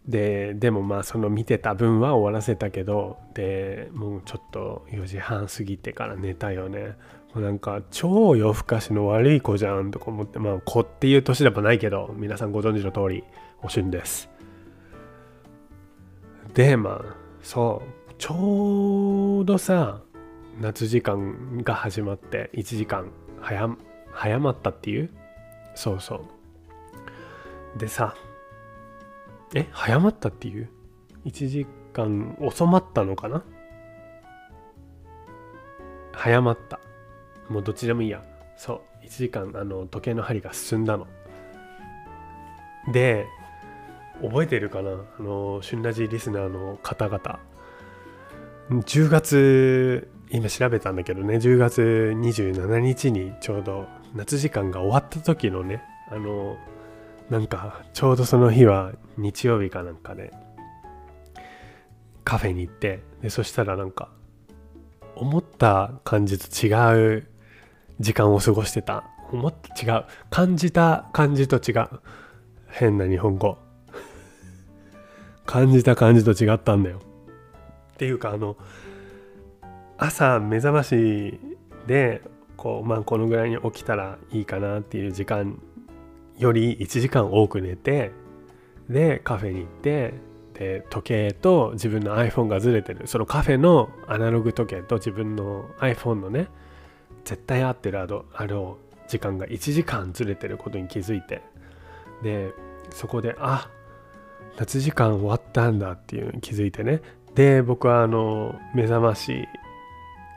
[0.07, 6.97] ででもまあその見てた分は終わらせたけどでもうちょっと4時半過ぎてから寝たよね。
[7.33, 13.23] もうなんか超夜更かしの悪い子じゃんとか思ってまあ子っていう年でもないけど皆さんご存知の通り
[13.61, 14.29] おしゅんです。
[16.53, 20.01] でまあそうちょうどさ
[20.59, 23.09] 夏時間が始まって1時間
[23.41, 23.69] 早
[24.11, 25.09] 早まったっていう？
[25.75, 26.15] そうそ
[27.75, 27.79] う。
[27.79, 28.13] でさ
[29.55, 30.69] え早まったっていう
[31.25, 33.43] ？1時間遅まったのかな？
[36.11, 36.79] 早まった。
[37.49, 38.23] もうどっちでもいいや。
[38.57, 41.07] そう1時間あの時計の針が進んだの。
[42.91, 43.25] で
[44.21, 44.91] 覚えてるかな？
[44.91, 47.39] あの旬ラジリスナーの方々。
[48.69, 51.35] 10月今調べたんだけどね。
[51.35, 56.57] 10月27日にちょうど夏時間が終わった時のねあの
[57.29, 60.31] なんかちょうどその日は日曜日かなんかで、
[62.23, 64.09] カフェに行ってでそしたらなんか
[65.15, 67.27] 思った感じと違う
[67.99, 69.05] 時間を過ごしてた。
[69.31, 70.05] 思った違う。
[70.29, 71.87] 感じた感じと違う。
[72.67, 73.57] 変な日本語。
[75.45, 76.99] 感じた感じと違ったんだよ。
[77.93, 78.57] っていうかあの
[79.97, 81.39] 朝目覚まし
[81.87, 82.21] で
[82.57, 85.61] こうまあこのぐらいに起きたらいいかなっていう時間
[86.37, 88.11] より1時間多く寝て
[88.89, 90.13] でカフェに行って
[90.53, 93.07] で時計と自分の iPhone がずれてる。
[93.07, 96.47] そのカフェのアナログ時計と自分の iPhone のね
[97.25, 101.41] 絶対合ってるあのあの時間が1時間ずれてることに気づいて
[102.21, 102.53] で
[102.91, 103.69] そこであ
[104.57, 107.01] 夏時間終わったんだっていうのに気づいてね。
[107.35, 109.47] で僕はあの目覚まし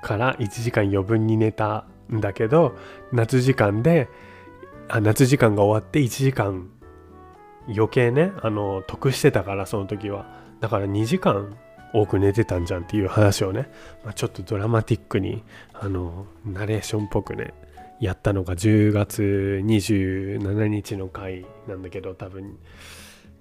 [0.03, 2.75] から1時間余分に寝たんだけど
[3.13, 4.09] 夏時間で
[4.89, 6.71] あ夏時間が終わって1時間
[7.69, 10.45] 余計ねあの得してたからその時は。
[10.61, 11.57] だから2時間
[11.93, 13.69] 多く寝てたんじゃんっていう話をね、
[14.05, 17.55] まあ、ちょっとドラマティックにあのナレーションっぽくね
[18.01, 22.59] やったのが10月27日の回なんだけど多分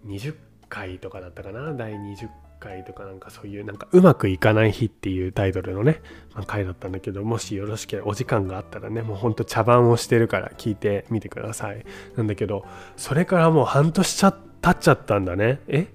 [0.06, 0.36] 20
[0.76, 1.74] 回とかだったかな？
[1.74, 2.28] 第20
[2.60, 6.02] 回とかなんかそういうなんかうまくいかない日っていうタイトルのね、
[6.34, 11.86] まあ、回だったんだけどもしよろしければお時間があったらねもうほんと茶番をしてるから聞いてみてください。
[12.18, 12.66] なんだけど
[12.98, 14.28] それからもう半年経
[14.70, 15.62] っちゃったんだね。
[15.68, 15.88] え？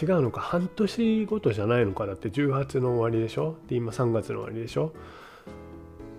[0.00, 0.40] 違うのか？
[0.40, 3.56] 半年ごとじゃないのかだって？10月の終わりでしょ？
[3.68, 4.94] で今3月の終わりでしょ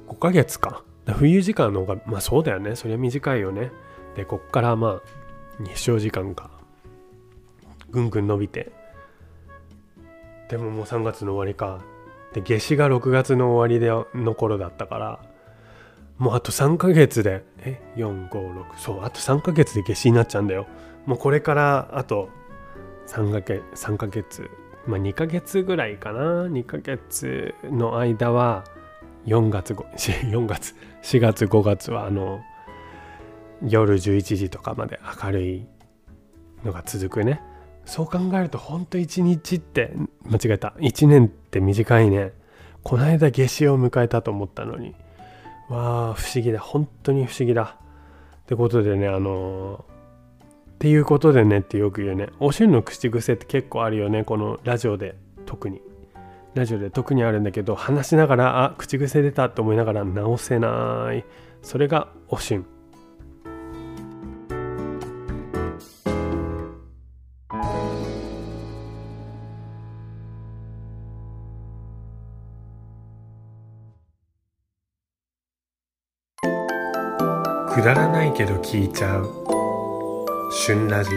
[0.07, 0.83] ？5ヶ月か。
[1.17, 2.75] 冬時間の方がまあそうだよね。
[2.75, 3.71] そりゃ短いよね。
[4.15, 6.51] でこっからまあ日照時間が
[7.91, 8.71] ぐんぐん伸びて。
[10.49, 11.83] でももう3月の終わりか。
[12.33, 15.19] で夏至が6月の終わりでの頃だったから。
[16.17, 20.67] もうあと3ヶ月でえ456そうあと3ヶ月で夏至になっちゃうんだよ。
[21.05, 22.29] もうこれからあと
[23.07, 24.49] 3ヶ月3ヶ月。
[24.85, 26.47] まあ2ヶ月ぐらいかな。
[26.47, 28.65] 2ヶ月の間は
[29.25, 32.41] 4月4 月4月5月はあの
[33.61, 35.67] 夜11時とかまで明るい
[36.63, 37.41] のが続くね。
[37.89, 40.75] そう考えるとほんと一日って間違えた。
[40.77, 42.33] 1年って短いね。
[42.83, 44.93] この間夏至を迎えたと思ったのに。
[45.69, 46.59] わあ不思議だ。
[46.59, 47.77] 本当に不思議だ。
[48.43, 49.83] ってことでねあのー、っ
[50.77, 52.27] ていうことでねってよく言うね。
[52.39, 55.15] おしゅんの口癖って結構あるよねこのラジオで。
[55.47, 55.81] 特に。
[56.53, 61.25] ラジオで特にあるんだけど話しながらあ口癖出たと思いながら直せない。
[61.63, 62.67] それがおしゅん。
[78.71, 79.27] 聞いちゃう。
[80.51, 81.09] 旬ラジ。
[81.09, 81.15] ね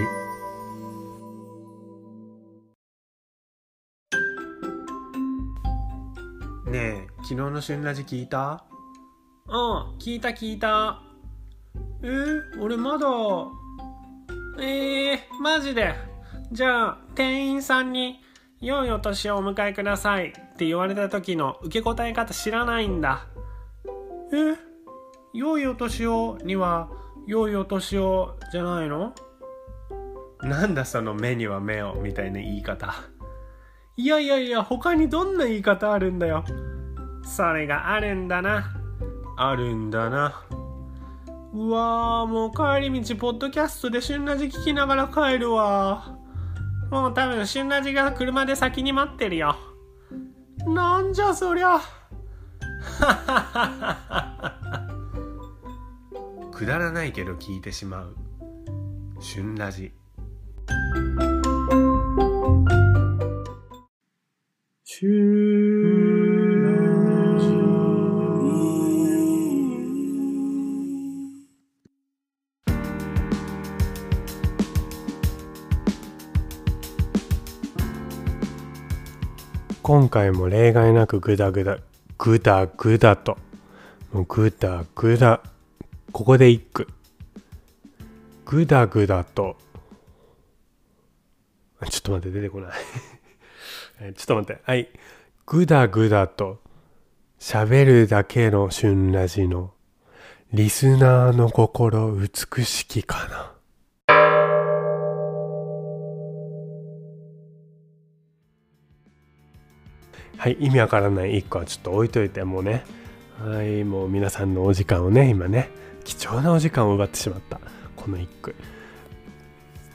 [6.73, 8.65] え昨日の旬ラジ聞いた？
[9.49, 11.03] うん聞いた聞いた。
[12.03, 13.07] えー、俺まだ。
[14.59, 15.95] えー、マジで。
[16.53, 18.21] じゃあ店員さんに
[18.63, 23.27] 「良いお年をお迎えください」って言われた時の受け答え方知らないんだ。
[24.33, 24.57] え
[25.35, 26.89] 良いお年をには
[27.27, 29.15] 良いお年をじゃないの？
[30.43, 32.93] なんだその目には目をみたいな言い方
[33.97, 36.45] いやいやいや、他にどんな言い方あるんだよ。
[37.25, 38.73] それがあるんだな。
[39.37, 40.43] あるんだな。
[41.53, 46.17] うわー、もう帰り道、ポッドキャストで旬ラジ聞きながら帰るわ。
[46.91, 49.57] もう多分、旬ラジが車で先に待ってるよ。
[50.67, 51.79] なんじゃそりゃ。
[56.63, 58.15] くだらないけど聞いてしまう。
[59.21, 59.91] 旬ラジ。
[79.83, 81.79] 今回も例外なくグダグダ
[82.19, 83.37] グダグダと。
[84.13, 85.43] もうグダグダ。
[86.13, 86.89] ここで一句。
[88.45, 89.57] グダグダと。
[91.89, 92.73] ちょっと待って出てこない。
[94.15, 94.63] ちょっと待って。
[94.63, 94.91] はい。
[95.47, 96.61] グダグダと。
[97.41, 99.73] 喋るだけの旬ラジの。
[100.53, 103.53] リスナーの心美しきかな。
[110.37, 112.85] はい意味わからない一個はちょっと置いといてもうね。
[113.41, 115.71] はいもう皆さんのお時間をね今ね。
[116.05, 117.61] 貴重なお時間を奪ってしまった。
[117.97, 118.55] この一句。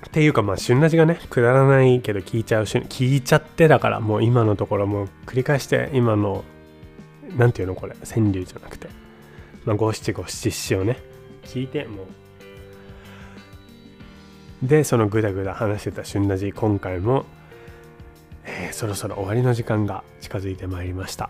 [0.06, 6.44] っていうかまあ旬ラジがねくだらないけど聞いちゃう聞いちゃってだからもう今のところもう繰り返して今の
[7.36, 8.88] 何ていうのこれ川柳じゃなくて。
[9.66, 10.98] まあ五七五七七をね
[11.44, 12.08] 聞いてもう。
[14.64, 17.26] でそのグダグダ話してた旬ラジ今回も、
[18.44, 21.30] えー、そろそろ終わりの時間が近づいてまいりました。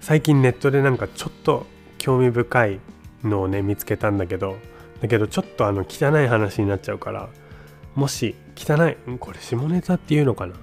[0.00, 1.64] 最近ネットでなんかちょっと
[2.02, 2.80] 興味深い
[3.22, 4.58] のをね見つけたんだけど
[5.00, 7.28] だけどちょっとあの汚い話になっちゃうから
[7.94, 10.54] もし汚いこれ下ネタっていうのかな？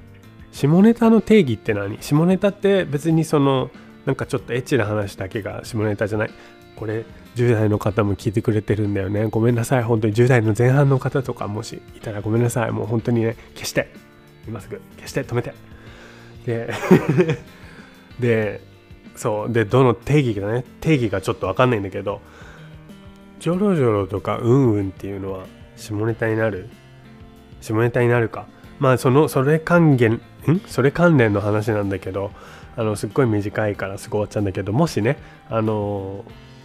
[0.52, 1.98] 下ネタの定義って何？
[2.02, 3.72] 下ネタって別にその
[4.06, 6.32] なんかちょっとエッチな話だけが下ネタじゃない。
[6.76, 9.26] これ10代の方も聞いてくれてるんだよね。
[9.26, 9.84] ごめんなさい。
[9.84, 12.72] 本当に10代の前半の方とかもしいたらごめんなさい。
[12.72, 13.94] もう本当にね消して。
[14.48, 14.82] 今すぐ。
[14.98, 15.54] 消して止めて。
[16.46, 16.74] で
[18.20, 18.69] で
[19.16, 19.52] そう。
[19.52, 20.64] でどの定義がね。
[20.82, 22.22] 定義がちょっと分かんないんだけど
[23.40, 25.46] ジョロジョロとかうんうんっていうのは
[25.76, 26.70] 下ネタになる？
[27.62, 28.48] 下ネタになるか。
[28.80, 30.22] まあそのそれ関連ん？
[30.68, 32.32] それ関連の話なんだけど
[32.78, 35.18] あのすっごい短いからすぐ終わっちゃうんだけどもしね
[35.50, 36.24] あの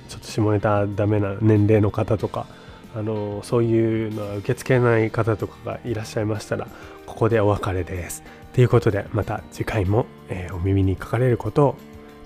[0.08, 2.46] ちょっと下ネタダメな年齢の方とか
[2.94, 6.68] あのそういうのは受け付けない方とかがいらっしゃいましたら
[7.06, 8.22] ここでお別れです。
[8.52, 11.76] ということでまた次回も、えー、お耳にかかれることを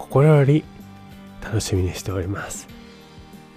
[0.08, 0.64] 心より
[1.42, 2.66] 楽しみにしております。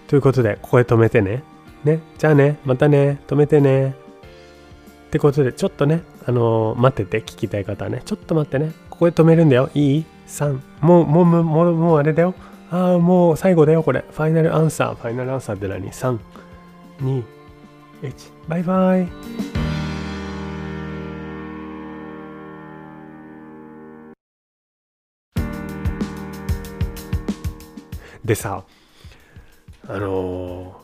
[0.08, 1.44] ということで、ここで止めてね。
[1.84, 2.00] ね。
[2.18, 2.60] じゃあね。
[2.66, 3.20] またね。
[3.28, 3.96] 止めてね。
[5.08, 8.02] ってことで、ちょっとね、あのー、待ってて、聞きたい方はね。
[8.06, 8.74] ちょっと待ってね。
[8.90, 9.70] ここで止めるんだよ。
[9.74, 10.60] いい ?3。
[10.82, 12.34] もう、もう、もう、もうあれだよ。
[12.70, 14.04] ああ、もう最後だよ、これ。
[14.12, 14.96] ファイナルアンサー。
[14.96, 16.20] ファイナルアンサーって何 ?3、
[17.02, 17.24] 2、
[18.02, 18.14] 1。
[18.48, 19.51] バイバイ。
[28.24, 28.64] でさ
[29.88, 30.82] あの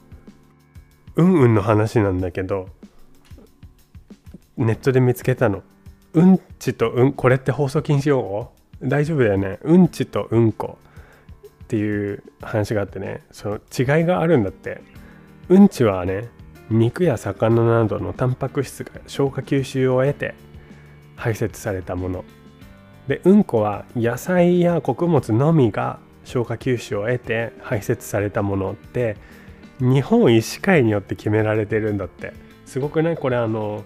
[1.16, 2.70] うんうんの話なんだけど
[4.58, 5.64] ネットで見つけたの。
[6.14, 8.52] うんちとうんこれって放送禁止用語？
[8.82, 9.60] 大丈夫だよね。
[9.62, 10.80] うんちとうんこ。
[11.64, 13.24] っていう話があってね。
[13.32, 14.82] その違いがあるんだって。
[15.50, 16.30] うんちはね
[16.70, 20.34] 肉や魚などのタンパク質が消化吸収を得て
[21.16, 22.26] 排泄されたもの。
[23.08, 29.16] でうんこは野菜や穀物のみが消化吸収を得て排泄されたものって
[29.80, 32.34] 日本医師会によって決められてるんだって。
[32.66, 33.18] すごくない？
[33.18, 33.86] これあの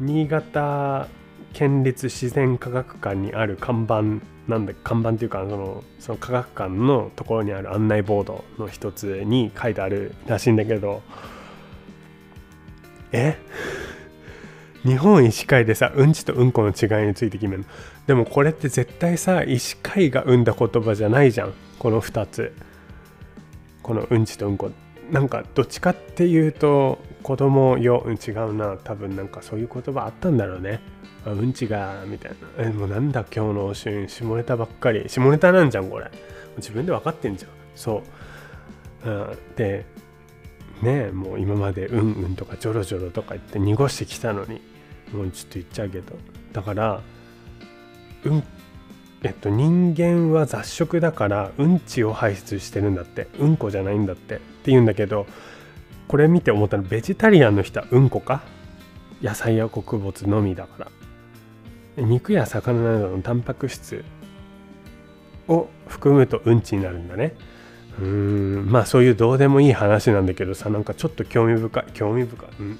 [0.00, 1.06] 新潟
[1.52, 11.02] 県立自然科学館にある看板なんだ看板っていうかそのその科学館のところにある案内ボードの一つに書いてあるらしいんだけど。
[13.12, 13.36] え？
[14.84, 17.68] 日本医師会でさうんちとうんこの違いについて決めるの？
[18.06, 21.52] でもこれって絶対さ医師会が生んだ言葉じゃないじゃん。
[21.82, 22.52] この2つ。
[23.82, 24.70] このうんちとうんこ。
[25.10, 28.76] なんかどっちかっていうと子供よ、うん、違うな。
[28.84, 30.80] 多分なんかそういう言葉あったんだろうね。
[31.26, 32.66] うんちがみたいな。
[32.66, 35.08] えもうなんだ今日のおしゅん下ネタばっかり。
[35.08, 36.08] 下ネタなんじゃんこれ。
[36.58, 37.50] 自分で分かってんじゃん。
[37.74, 38.00] そ
[39.04, 39.84] う、うん、で
[40.82, 44.60] ねもう今までうんうんとかジョロジョロとか言って濁してきたのに
[45.12, 46.14] もうちょっと言っちゃうけど。
[46.52, 47.02] だから
[48.24, 48.44] うん
[49.24, 53.28] えっと、人間は雑食だからうんちを排出してるんだって。
[53.38, 55.26] うんこじゃないんだってって言うんだけど
[56.08, 58.42] これ見て思ったのベジタリアンの人はうんこか？
[59.22, 60.90] 野菜や穀物のみだか
[61.96, 62.04] ら。
[62.04, 64.04] 肉や魚などのタンパク質
[65.46, 67.34] を含むとうんちになるんだね。
[68.00, 68.66] うーん。
[68.70, 72.78] まあそういうどうでもいい話なんだけどさなんかちょっと興味深い興味深い、うん、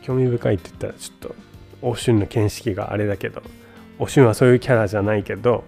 [0.00, 1.34] 興味深いって言ったらちょっと
[1.82, 3.42] おしゅんの見識があれだけど。
[3.98, 5.64] おしゅんはそういうキャラじゃないけど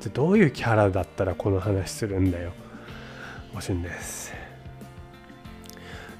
[0.00, 2.52] じゃどういうキャラだったらこの話するんだよ。
[3.56, 4.32] おしゅんです。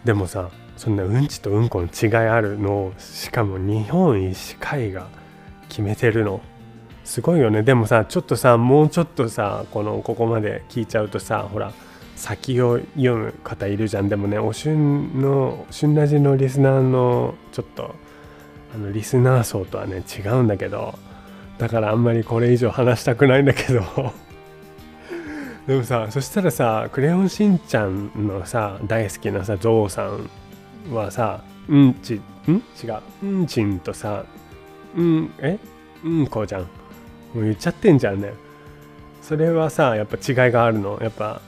[0.05, 5.09] でもさそんなうんちとうんこの違いあるのをしかも日本医師会が
[5.69, 6.41] 決めてるの。
[7.05, 7.63] すごいよね。
[7.63, 11.73] でもさちょっとさもうちょっとさこのここまで聞いちゃうとさほら
[12.17, 14.09] 先を読む方いるじゃん。
[14.09, 17.95] でもねおしゅんの「旬ラジ」のリスナーのちょっと
[18.75, 20.99] あのリスナー層とはね違うんだけど
[21.59, 23.83] だからあんまりこれ以上話したくないんだけど。
[25.67, 30.31] でもさそしたらさ「クレヨンしんちゃん」のさ大好きなさゾウさん
[30.95, 32.15] はさうんち
[32.49, 32.63] ん？
[32.83, 32.97] 違う。
[33.23, 34.25] うんちんとさ
[34.97, 35.59] うんえ？
[36.05, 36.63] うんこうじゃん。
[36.63, 36.67] も
[37.37, 38.33] う言っちゃってんじゃんね。
[39.21, 40.99] それはさやっぱ違いがあるの。
[41.03, 41.43] やっぱ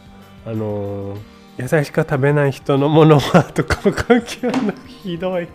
[0.46, 1.18] あのー
[1.58, 4.72] 野菜しか食べない人のものはとかも関係あるの。
[4.86, 5.48] ひどい。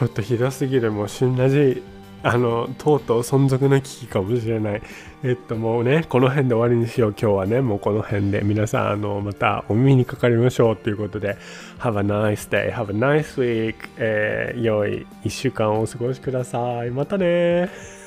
[0.00, 1.82] ちょっとひどすぎるもう旬ラジ
[2.22, 4.82] あのとうとう存続の危機かもしれない。
[5.22, 7.10] えっともうねこの辺で終わりにしよう。
[7.10, 8.40] 今日はねもうこの辺で。
[8.40, 11.36] 皆さんあのまたお耳にかかりましょうということで。
[11.80, 12.72] Have a nice day.
[12.72, 16.90] Have a nice week、えー良い1週間をお過ごしください。
[16.90, 17.99] またね